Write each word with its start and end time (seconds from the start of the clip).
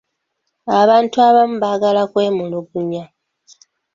Abantu 0.79 1.15
abamu 1.27 1.55
baagala 1.63 1.99
okwemulugunya. 2.05 3.03